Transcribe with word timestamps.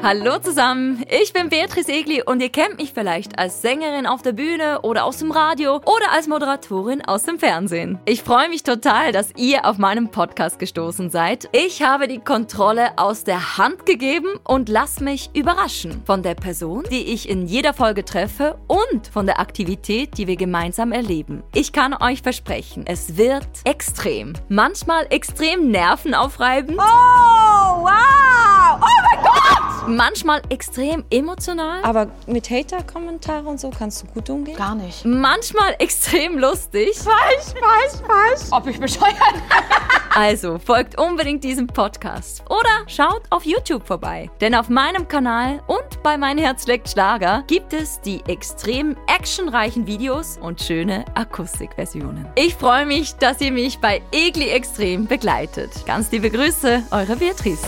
Hallo 0.00 0.38
zusammen, 0.38 1.04
ich 1.10 1.32
bin 1.32 1.48
Beatrice 1.48 1.90
Egli 1.90 2.22
und 2.22 2.40
ihr 2.40 2.50
kennt 2.50 2.78
mich 2.78 2.92
vielleicht 2.94 3.36
als 3.36 3.62
Sängerin 3.62 4.06
auf 4.06 4.22
der 4.22 4.32
Bühne 4.32 4.80
oder 4.82 5.04
aus 5.04 5.18
dem 5.18 5.32
Radio 5.32 5.76
oder 5.76 6.12
als 6.12 6.28
Moderatorin 6.28 7.04
aus 7.04 7.24
dem 7.24 7.38
Fernsehen. 7.40 7.98
Ich 8.04 8.22
freue 8.22 8.48
mich 8.48 8.62
total, 8.62 9.10
dass 9.10 9.30
ihr 9.36 9.66
auf 9.66 9.76
meinem 9.76 10.10
Podcast 10.10 10.60
gestoßen 10.60 11.10
seid. 11.10 11.48
Ich 11.52 11.82
habe 11.82 12.06
die 12.06 12.20
Kontrolle 12.20 12.96
aus 12.96 13.24
der 13.24 13.58
Hand 13.58 13.86
gegeben 13.86 14.28
und 14.44 14.68
lass 14.68 15.00
mich 15.00 15.30
überraschen 15.34 16.00
von 16.06 16.22
der 16.22 16.36
Person, 16.36 16.84
die 16.90 17.12
ich 17.12 17.28
in 17.28 17.46
jeder 17.46 17.74
Folge 17.74 18.04
treffe 18.04 18.56
und 18.68 19.08
von 19.08 19.26
der 19.26 19.40
Aktivität, 19.40 20.16
die 20.16 20.28
wir 20.28 20.36
gemeinsam 20.36 20.92
erleben. 20.92 21.42
Ich 21.54 21.72
kann 21.72 21.92
euch 21.92 22.22
versprechen, 22.22 22.84
es 22.86 23.16
wird 23.16 23.48
extrem. 23.64 24.34
Manchmal 24.48 25.06
extrem 25.10 25.70
nervenaufreibend. 25.72 26.78
Oh, 26.78 26.82
wow! 26.82 28.80
Oh 28.80 29.02
mein 29.02 29.24
Gott! 29.24 29.87
Manchmal 29.98 30.42
extrem 30.48 31.04
emotional. 31.10 31.82
Aber 31.82 32.06
mit 32.28 32.48
Hater-Kommentaren 32.50 33.48
und 33.48 33.58
so 33.58 33.70
kannst 33.70 34.00
du 34.00 34.06
gut 34.06 34.30
umgehen? 34.30 34.56
Gar 34.56 34.76
nicht. 34.76 35.04
Manchmal 35.04 35.74
extrem 35.80 36.38
lustig. 36.38 36.96
Falsch, 36.96 37.46
falsch, 37.58 38.00
falsch. 38.06 38.52
Ob 38.52 38.68
ich 38.68 38.78
bescheuert? 38.78 39.16
Also 40.14 40.60
folgt 40.60 41.00
unbedingt 41.00 41.42
diesem 41.42 41.66
Podcast 41.66 42.44
oder 42.48 42.86
schaut 42.86 43.22
auf 43.30 43.44
YouTube 43.44 43.84
vorbei. 43.88 44.30
Denn 44.40 44.54
auf 44.54 44.68
meinem 44.68 45.08
Kanal 45.08 45.64
und 45.66 46.00
bei 46.04 46.16
Mein 46.16 46.38
Herz 46.38 46.68
leckt 46.68 46.88
Schlager 46.88 47.42
gibt 47.48 47.72
es 47.72 48.00
die 48.00 48.22
extrem 48.28 48.96
actionreichen 49.08 49.88
Videos 49.88 50.38
und 50.40 50.60
schöne 50.60 51.04
Akustikversionen. 51.16 52.28
Ich 52.36 52.54
freue 52.54 52.86
mich, 52.86 53.16
dass 53.16 53.40
ihr 53.40 53.50
mich 53.50 53.78
bei 53.80 54.00
Egli 54.12 54.48
Extrem 54.48 55.06
begleitet. 55.06 55.70
Ganz 55.86 56.12
liebe 56.12 56.30
Grüße, 56.30 56.84
eure 56.92 57.16
Beatrice. 57.16 57.66